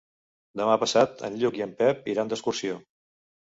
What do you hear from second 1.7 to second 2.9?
Pep iran d'excursió.